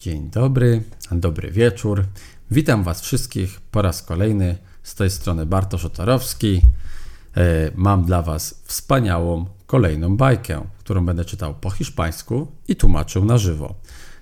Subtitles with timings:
[0.00, 2.04] Dzień dobry, dobry wieczór.
[2.50, 6.62] Witam Was wszystkich po raz kolejny z tej strony Bartosz Otarowski.
[7.36, 13.38] E, mam dla Was wspaniałą kolejną bajkę, którą będę czytał po hiszpańsku i tłumaczył na
[13.38, 13.74] żywo.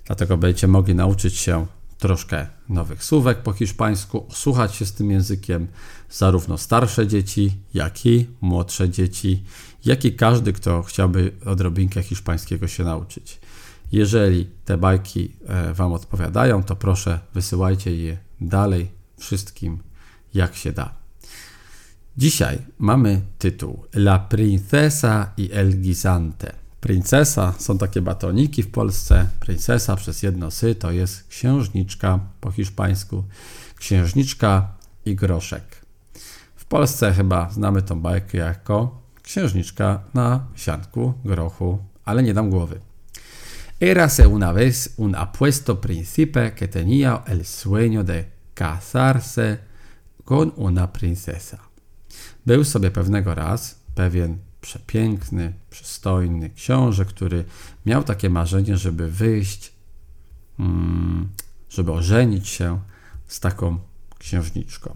[0.05, 1.67] Dlatego będziecie mogli nauczyć się
[1.99, 5.69] troszkę nowych słówek po hiszpańsku, słuchać się z tym językiem,
[6.11, 9.45] zarówno starsze dzieci, jak i młodsze dzieci,
[9.85, 13.41] jak i każdy, kto chciałby odrobinkę hiszpańskiego się nauczyć.
[13.93, 19.79] Jeżeli te bajki e, Wam odpowiadają, to proszę wysyłajcie je dalej wszystkim,
[20.35, 20.95] jak się da.
[22.17, 26.53] Dzisiaj mamy tytuł La Princesa y el Guisante.
[26.81, 29.27] Princesa są takie batoniki w Polsce.
[29.41, 33.25] Princesa przez jedno sy to jest księżniczka po hiszpańsku.
[33.77, 34.75] Księżniczka
[35.05, 35.65] i groszek.
[36.57, 42.81] W Polsce chyba znamy tą bajkę jako księżniczka na sianku grochu, ale nie dam głowy.
[43.81, 49.61] Érase una vez un apuesto príncipe que tenía el sueño de casarse
[50.25, 51.59] con una princesa.
[52.45, 57.45] Był sobie pewnego raz pewien przepiękny, przystojny książę, który
[57.87, 59.73] miał takie marzenie, żeby wyjść,
[60.59, 61.29] mm,
[61.71, 62.81] żeby ożenić się
[63.29, 63.79] z taką
[64.19, 64.95] księżniczką.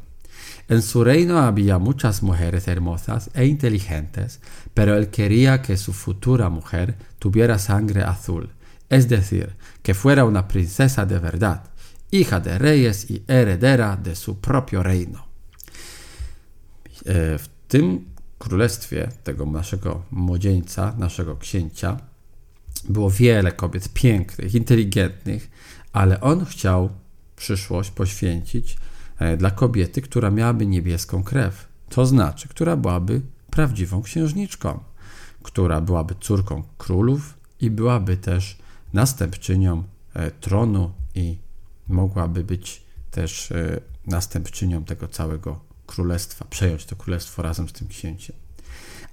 [0.69, 4.41] En su reino había muchas mujeres hermosas e inteligentes,
[4.75, 8.49] pero él quería que su futura mujer tuviera sangre azul–
[8.93, 11.63] es decir, que fuera una princesa de verdad,
[12.11, 15.27] hija de reyes y heredera de su propio reino.
[17.05, 18.05] E, w tym
[18.39, 21.97] królestwie tego naszego młodzieńca, naszego księcia,
[22.89, 25.51] było wiele kobiet pięknych, inteligentnych,
[25.93, 26.91] ale on chciał
[27.37, 28.77] przyszłość poświęcić
[29.19, 31.69] e, dla kobiety, która miałaby niebieską krew.
[31.89, 34.81] To znaczy, która byłaby prawdziwą księżniczką,
[35.43, 38.63] która byłaby córką królów i byłaby też
[38.93, 41.39] następczynią e, tronu i
[41.89, 48.37] mogłaby być też e, następczynią tego całego królestwa, przejąć to królestwo razem z tym księciem.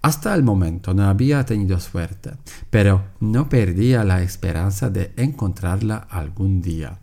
[0.01, 2.37] Hasta el momento no había tenido suerte,
[2.69, 6.97] pero no perdía la esperanza de encontrarla algún día.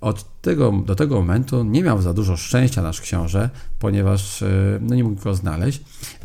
[0.00, 4.94] Od tego, do tego momentu nie miał za dużo szczęścia nasz książę, ponieważ e, no,
[4.94, 5.80] nie mógł go znaleźć,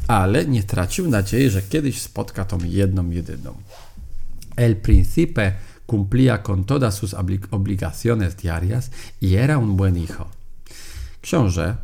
[0.07, 3.53] ale nie tracił nadziei, że kiedyś spotka tą jedną, jedyną.
[4.55, 5.53] El príncipe
[5.89, 7.15] cumplía con todas sus
[7.59, 10.27] obligaciones diarias y era un buen hijo.
[11.21, 11.77] Książę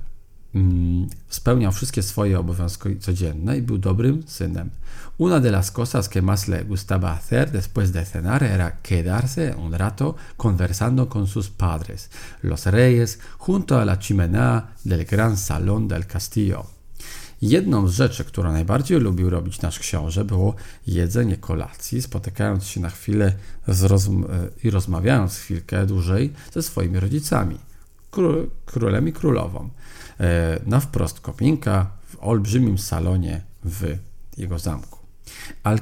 [0.54, 4.70] mm, spełniał wszystkie swoje obowiązki codzienne i był dobrym synem.
[5.18, 9.72] Una de las cosas que más le gustaba hacer después de cenar era quedarse un
[9.74, 12.10] rato conversando con sus padres,
[12.42, 16.75] los reyes, junto a la chimenea del gran salón del castillo.
[17.42, 20.56] Jedną z rzeczy, którą najbardziej lubił robić nasz książę, było
[20.88, 23.34] jedzenie kolacji, spotykając się na chwilę
[23.68, 24.26] rozm
[24.64, 27.58] i rozmawiając chwilkę dłużej ze swoimi rodzicami,
[28.12, 28.34] kró
[28.66, 29.70] królem i królową,
[30.20, 33.98] e, na wprost kominka w olbrzymim salonie w
[34.38, 35.06] jego zamku.
[35.64, 35.80] Al,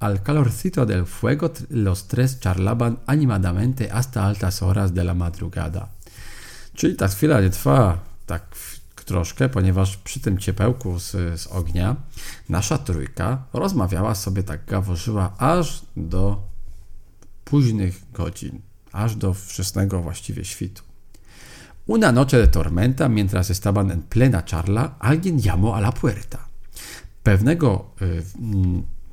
[0.00, 5.88] al calorcito del fuego los tres charlaban animadamente hasta altas horas de la madrugada.
[6.74, 8.42] Czyli ta chwila nie trwa tak
[9.08, 11.10] troszkę, ponieważ przy tym ciepełku z,
[11.40, 11.96] z ognia
[12.48, 16.42] nasza trójka rozmawiała sobie tak gaworzyła aż do
[17.44, 18.60] późnych godzin,
[18.92, 20.82] aż do wczesnego właściwie świtu.
[21.86, 26.38] Una noche de tormenta, mientras estaban en plena charla, alguien llamó a la puerta.
[27.22, 28.22] Pewnego y,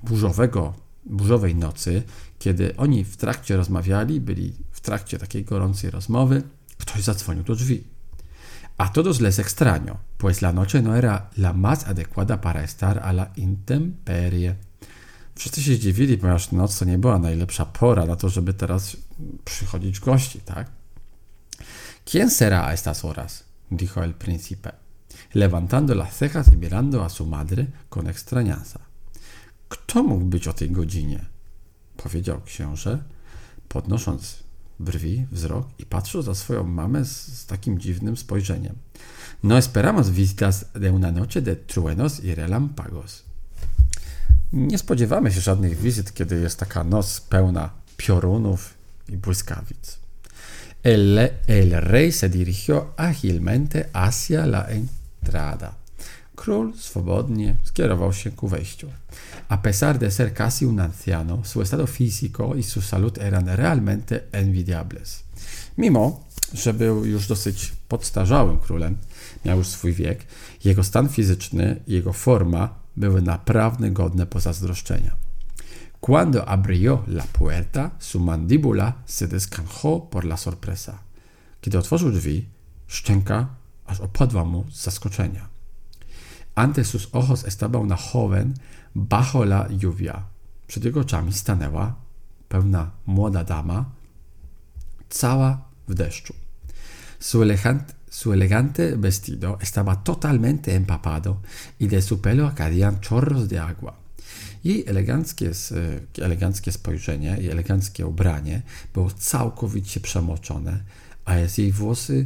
[0.03, 0.73] burzowego,
[1.05, 2.03] burzowej nocy,
[2.39, 6.43] kiedy oni w trakcie rozmawiali, byli w trakcie takiej gorącej rozmowy,
[6.77, 7.94] ktoś zadzwonił do drzwi.
[8.77, 13.13] A todos les extraño, pues la noche no era la más adecuada para estar a
[13.13, 14.55] la intemperie.
[15.35, 18.97] Wszyscy się zdziwili, ponieważ noc to nie była najlepsza pora na to, żeby teraz
[19.45, 20.67] przychodzić gości, tak?
[22.05, 23.43] ¿Quién será a estas horas?
[23.71, 24.71] dijo el príncipe,
[25.33, 28.79] levantando las cejas y mirando a su madre con extrañanza.
[29.69, 31.25] Kto mógł być o tej godzinie?
[31.97, 33.03] powiedział książę,
[33.67, 34.44] podnosząc
[34.79, 38.75] brwi, wzrok i patrzył za swoją mamę z, z, takim dziwnym spojrzeniem.
[39.43, 43.23] No esperamos visitas de una noche de truenos y relampagos.
[44.53, 48.73] Nie spodziewamy się żadnych wizyt, kiedy jest taka noc pełna piorunów
[49.09, 49.97] i błyskawic.
[50.83, 51.17] El,
[51.47, 55.84] el rey se dirigió ágilmente hacia la entrada.
[56.35, 58.87] Król swobodnie skierował się ku wejściu.
[59.49, 64.21] A pesar de ser casi un anciano, su estado físico y su salud eran realmente
[64.31, 65.23] envidiables.
[65.77, 66.23] Mimo,
[66.53, 68.97] że był już dosyć podstarzałym królem,
[69.45, 70.25] miał już swój wiek,
[70.63, 75.15] jego stan fizyczny i jego forma były naprawdę godne pozazdroszczenia.
[76.01, 80.99] Cuando abrió la puerta, su mandíbula se descanjó por la sorpresa.
[81.61, 82.45] Kiedy otworzył drzwi,
[82.87, 83.47] szczęka
[83.85, 85.54] aż opadła mu z zaskoczenia.
[86.55, 88.53] Ante sus ojos estaba una joven
[88.93, 90.23] bajo la lluvia.
[90.67, 91.95] Przed jego oczami stanęła
[92.49, 93.85] pewna młoda dama,
[95.09, 96.33] cała w deszczu.
[97.19, 101.41] Su elegante, su elegante vestido estaba totalmente empapado
[101.79, 103.93] y de su pelo caían chorros de agua.
[104.63, 105.51] Jej eleganckie,
[106.21, 108.61] eleganckie spojrzenie i eleganckie ubranie
[108.93, 110.83] było całkowicie przemoczone,
[111.25, 112.25] a z jej włosy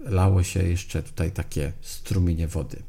[0.00, 2.82] lało się jeszcze tutaj takie strumienie wody.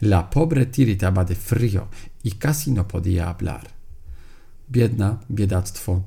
[0.00, 1.88] La pobre tiritaba de frío
[2.22, 3.68] y casi no podía hablar.
[4.70, 6.02] Biedna, biedactwo,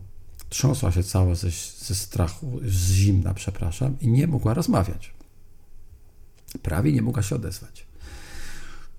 [0.50, 1.50] trząsła się cała ze,
[1.86, 5.14] ze strachu, z zimna, przepraszam, i nie mogła rozmawiać.
[6.62, 7.88] Prawie nie mogła się odezwać.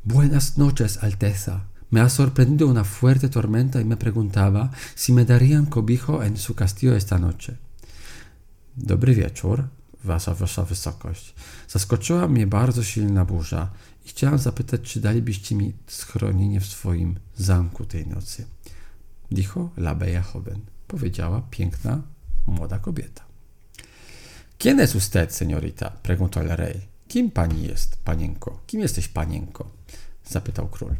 [0.04, 1.60] Buenas noches, Alteza.
[1.90, 6.54] Me ha sorprendido una fuerte tormenta y me preguntaba si me darían cobijo en su
[6.54, 7.56] castillo esta noche.
[8.76, 9.68] Dobry wieczór,
[10.04, 11.34] wasza, wasza wysokość.
[11.68, 13.70] Zaskoczyła mnie bardzo silna burza
[14.06, 18.46] i chciałam zapytać, czy dalibyście mi schronienie w swoim zamku tej nocy.
[19.30, 20.60] Dijo la bella joven.
[20.88, 22.02] Powiedziała piękna,
[22.46, 23.24] młoda kobieta.
[24.58, 25.90] ¿Quién es usted, señorita?
[26.02, 26.80] Preguntó el rey.
[27.08, 28.60] Kim pani jest, panienko?
[28.66, 29.70] Kim jesteś, panienko?
[30.24, 30.96] Zapytał król.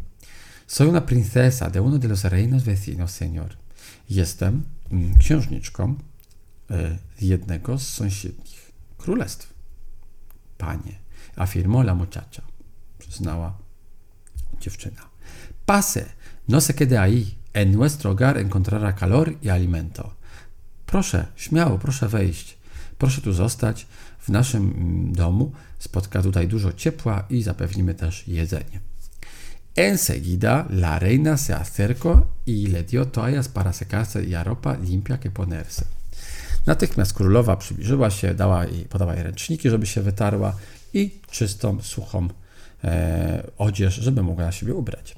[0.66, 3.56] Soy una princesa de uno de los reinos vecinos, señor.
[4.10, 5.94] Jestem mm, księżniczką
[6.70, 8.57] y, jednego z sąsiednich
[8.98, 9.54] królestw.
[10.58, 10.98] Panie,
[11.36, 12.42] afirmó la muchacha.
[12.98, 13.58] Przyznała
[14.60, 15.02] dziewczyna.
[15.66, 16.04] Pase,
[16.48, 17.38] no se quede ahí.
[17.54, 20.14] En nuestro hogar encontrará calor y alimento.
[20.86, 22.58] Proszę, śmiało, proszę wejść.
[22.98, 23.86] Proszę tu zostać.
[24.18, 28.80] W naszym mm, domu spotka tutaj dużo ciepła i zapewnimy też jedzenie.
[29.76, 35.30] Enseguida la reina se acercó y le dio toallas para secarse y ropa limpia que
[35.30, 35.97] ponerse.
[36.68, 40.56] Natychmiast królowa przybliżyła się, dała jej, podała jej ręczniki, żeby się wytarła
[40.94, 42.28] i czystą, suchą
[42.84, 45.16] e, odzież, żeby mogła na siebie ubrać.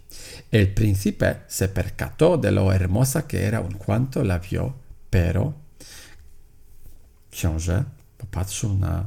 [0.52, 4.73] El príncipe se percató de lo hermosa que era un cuanto la vio,
[5.11, 5.52] pero
[7.31, 7.85] książę
[8.19, 9.06] popatrzył na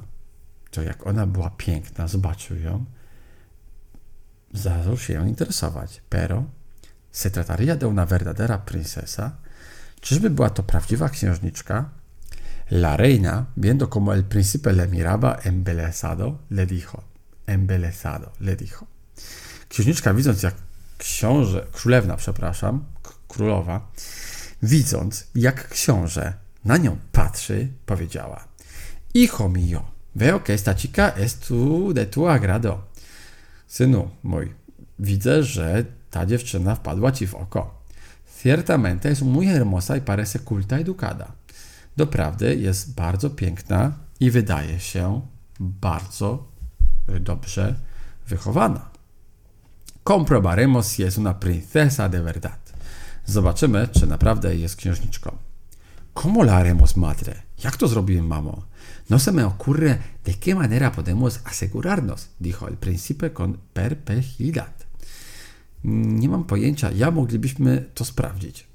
[0.72, 2.86] to, jak ona była piękna, zobaczył ją,
[4.54, 6.02] zaczął się ją interesować.
[6.10, 6.44] Pero
[7.12, 9.32] se trataría de una verdadera princesa?
[10.02, 12.03] Czyżby była to prawdziwa księżniczka?
[12.70, 17.04] La reina, viendo como el príncipe le miraba embelesado, le dijo,
[17.48, 18.88] embelesado, le dijo.
[19.70, 20.56] Księżniczka, widząc jak
[20.98, 22.86] książę, królewna, przepraszam,
[23.28, 23.92] królowa,
[24.64, 26.34] widząc jak książę
[26.66, 28.48] na nią patrzy, powiedziała:
[29.14, 32.82] Hijo mío, veo que esta chica es tu de tu agrado.
[33.68, 34.54] Synu mój,
[35.00, 37.84] widzę, że ta dziewczyna wpadła ci w oko.
[38.44, 41.43] Ciertamente es muy hermosa y parece culta educada.
[41.98, 45.22] Doprawdy jest bardzo piękna i wydaje się
[45.60, 46.48] bardzo
[47.20, 47.76] dobrze
[48.28, 48.90] wychowana.
[50.04, 52.74] Comprobaremos si es una princesa de verdad.
[53.26, 55.38] Zobaczymy, czy naprawdę jest księżniczką.
[56.14, 57.42] ¿Cómo la haremos, madre?
[57.64, 58.64] Jak to zrobimy, mamo?
[59.10, 64.86] No se me ocurre de qué manera podemos asegurarnos, dijo el príncipe con perplejidad.
[65.84, 68.68] Nie mam pojęcia, jak moglibyśmy to sprawdzić.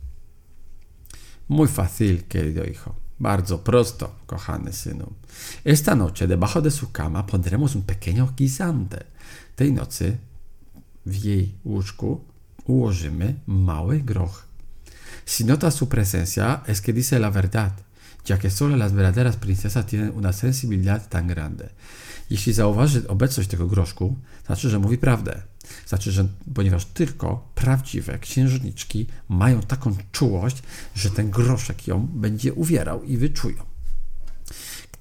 [1.48, 3.07] Muy fácil, querido hijo.
[3.20, 5.12] Bardzo prosto, kochany synu.
[5.64, 9.04] Esta noche debajo de su cama pondremos un pequeño guisante.
[9.56, 10.16] Tej nocy
[11.06, 12.20] w jej łóżku
[12.66, 14.46] ułożymy mały groch.
[15.26, 17.72] Si nota su presencia es que dice la verdad,
[18.24, 21.68] ya que solo las verdaderas princesas tienen una sensibilidad tan grande.
[22.30, 25.42] Jeśli zauważy obecność tego groszku, znaczy, że mówi prawdę.
[25.86, 30.62] Znaczy, że ponieważ tylko prawdziwe księżniczki mają taką czułość,
[30.94, 33.62] że ten groszek ją będzie uwierał i wyczują.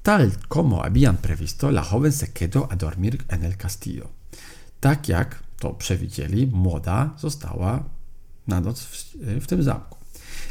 [0.03, 4.07] Tal como habían previsto, la joven se quedó a dormir en el castillo.
[4.79, 7.83] Tak jak to przewidzieli, młoda została
[8.47, 9.97] na noc w, w tym zamku.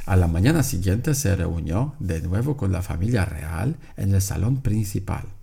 [0.06, 4.62] A la mañana siguiente se reunió de nuevo con la familia real en el salón
[4.62, 5.36] principal.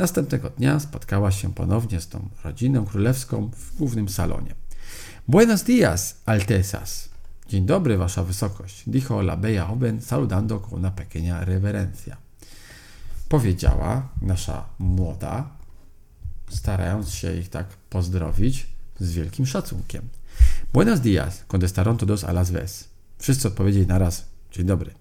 [0.00, 4.54] Następnego dnia spotkała się ponownie z tą rodziną królewską w głównym salonie.
[5.28, 7.08] Buenos días, altezas.
[7.48, 12.16] Dzień dobry, wasza wysokość, dijo la bella joven saludando con una pequeña reverencia.
[13.28, 15.50] Powiedziała nasza młoda,
[16.50, 18.66] starając się ich tak pozdrowić
[19.00, 20.08] z wielkim szacunkiem.
[20.72, 22.88] Buenos días, contestaron todos a las vez.
[23.18, 24.94] Wszyscy odpowiedzieli naraz, dzień dobry.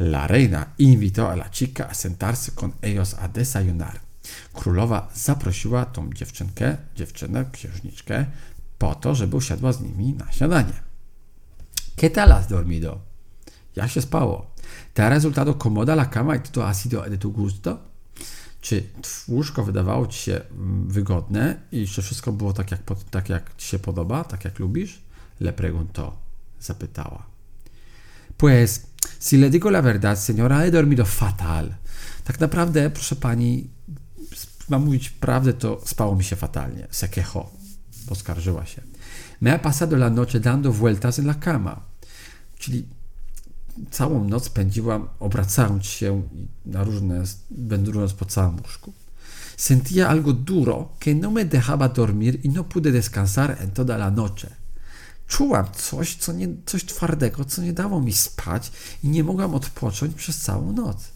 [0.00, 4.05] La reina invitó a la chica a sentarse con ellos a desayunar.
[4.54, 8.26] Królowa zaprosiła tą dziewczynkę, dziewczynę, księżniczkę,
[8.78, 10.72] po to, żeby usiadła z nimi na śniadanie.
[11.96, 12.98] ¿Qué tal has dormido?
[13.76, 14.50] Jak się spało?
[14.94, 17.78] ¿Te ha resultado cómoda la cama y todo ha sido de tu gusto?
[18.60, 18.82] Czy
[19.28, 22.80] łóżko wydawało ci się mm, wygodne i czy wszystko było tak jak,
[23.10, 25.02] tak, jak ci się podoba, tak jak lubisz?
[25.40, 26.12] Le preguntó,
[26.60, 27.26] zapytała.
[28.36, 28.86] Pues,
[29.20, 31.74] si le digo la verdad, señora, he dormido fatal.
[32.24, 33.70] Tak naprawdę, proszę pani,
[34.68, 36.86] mam mówić prawdę, to spało mi się fatalnie.
[36.90, 37.46] Se quejó,
[38.06, 38.82] poskarżyła się.
[39.40, 41.80] Me ha pasado la noche dando vueltas en la cama.
[42.58, 42.84] Czyli
[43.90, 46.22] całą noc spędziłam obracając się
[46.66, 48.92] na różne, wędrując po całym łóżku.
[49.56, 54.10] Sentía algo duro que no me dejaba dormir y no pude descansar en toda la
[54.10, 54.50] noche.
[55.26, 58.72] Czułam coś, co nie, coś twardego, co nie dało mi spać
[59.04, 61.15] i nie mogłam odpocząć przez całą noc.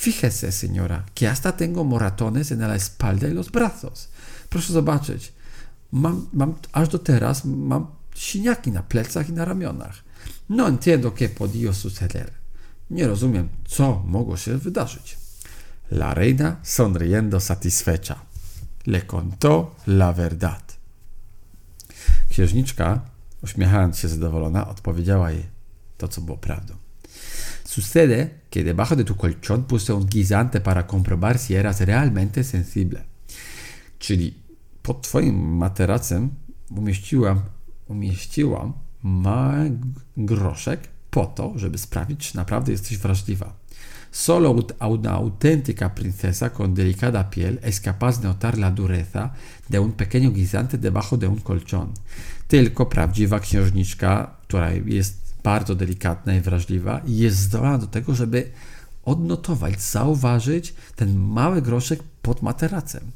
[0.00, 4.08] Fíjese, señora, que hasta tengo moratones en la espalda y los brazos.
[4.48, 5.32] Proszę zobaczyć,
[5.92, 10.04] mam, mam aż do teraz mam siniaki na plecach i na ramionach.
[10.48, 12.30] No entiendo que podía suceder.
[12.90, 15.18] Nie rozumiem, co mogło się wydarzyć.
[15.90, 18.16] La reina, sonriendo satisfecha,
[18.86, 20.76] le contó la verdad.
[22.30, 23.00] Księżniczka,
[23.42, 25.46] uśmiechając się zadowolona, odpowiedziała jej
[25.98, 26.74] to, co było prawdą.
[27.70, 33.04] Sucede que debajo de tu colchón puse un guisante para comprobar si eras realmente sensible.
[33.98, 34.34] Czyli
[34.82, 36.30] pod twoim materacem
[36.70, 37.40] umieściłam,
[37.88, 38.72] umieściłam
[39.02, 39.78] mały
[40.16, 43.56] groszek po to, żeby sprawdzić, czy naprawdę jesteś wrażliwa.
[44.10, 49.30] Solo una auténtica princesa con delicada piel es capaz de notar la dureza
[49.70, 51.92] de un pequeño guisante debajo de un colchón.
[52.48, 58.50] Tylko prawdziwa księżniczka, która jest bardzo delikatna i wrażliwa, jest zdolna do tego, żeby
[59.04, 63.12] odnotować, zauważyć ten mały groszek pod materacem.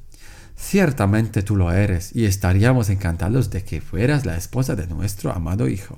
[0.57, 5.67] Ciertamente tú lo eres y estaríamos encantados de que fueras la esposa de nuestro amado
[5.67, 5.97] hijo.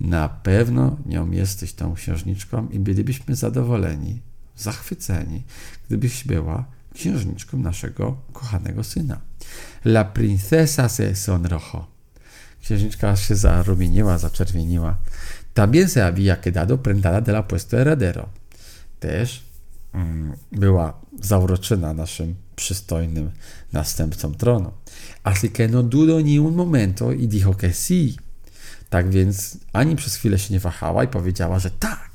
[0.00, 4.20] Na pewno nią jesteś tą księżniczką i bylibyśmy zadowoleni,
[4.56, 5.42] zachwyceni,
[5.86, 6.64] gdybyś była
[6.94, 9.20] księżniczką naszego kochanego syna.
[9.84, 11.97] La princesa se sonrojó.
[12.62, 14.96] Księżniczka się zarumieniła, zaczerwieniła.
[15.54, 18.28] También se había quedado prendada de la puesto heredero.
[19.00, 19.44] Też
[19.92, 23.30] mm, była zauroczona naszym przystojnym
[23.72, 24.72] następcą tronu.
[25.24, 28.16] Así que no dudo ni un momento y dijo que sí.
[28.90, 32.10] Tak więc ani przez chwilę się nie wahała i powiedziała, że tak.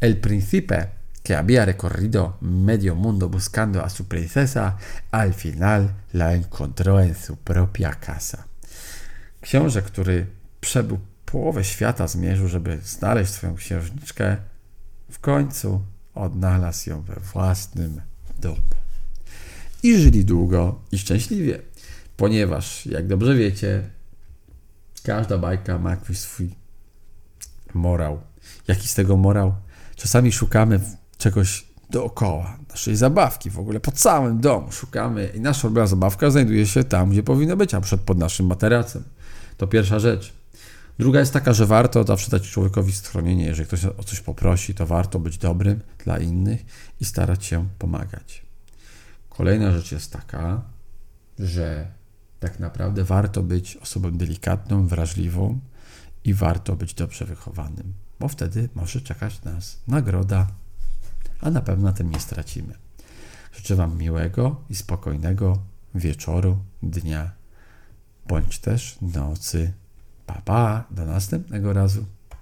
[0.00, 0.86] El príncipe
[1.22, 4.76] que había recorrido medio mundo buscando a su princesa,
[5.10, 8.46] al final la encontró en su propia casa.
[9.46, 10.26] Książę, który
[10.60, 14.36] przebył połowę świata, zmierzył, żeby znaleźć swoją księżniczkę,
[15.10, 15.80] w końcu
[16.14, 18.00] odnalazł ją we własnym
[18.38, 18.56] domu
[19.82, 21.58] i żyli długo i szczęśliwie.
[22.16, 23.90] Ponieważ, jak dobrze wiecie,
[25.02, 26.50] każda bajka ma jakiś swój
[27.74, 28.20] morał.
[28.68, 29.54] Jaki z tego morał?
[29.96, 30.80] Czasami szukamy
[31.18, 36.66] czegoś dookoła, naszej zabawki, w ogóle po całym domu szukamy i nasza ulubiona zabawka znajduje
[36.66, 39.02] się tam, gdzie powinna być, a przed pod naszym materacem.
[39.56, 40.32] To pierwsza rzecz.
[40.98, 43.44] Druga jest taka, że warto zawsze dać człowiekowi schronienie.
[43.44, 46.64] Jeżeli ktoś o coś poprosi, to warto być dobrym dla innych
[47.00, 48.46] i starać się pomagać.
[49.28, 50.62] Kolejna rzecz jest taka,
[51.38, 51.86] że
[52.40, 55.60] tak naprawdę warto być osobą delikatną, wrażliwą
[56.24, 60.46] i warto być dobrze wychowanym, bo wtedy może czekać nas nagroda,
[61.40, 62.74] a na pewno na tym nie stracimy.
[63.56, 65.58] Życzę Wam miłego i spokojnego
[65.94, 67.30] wieczoru, dnia,
[68.28, 69.72] bądź też nocy.
[70.26, 72.04] Pa, pa, do następnego razu.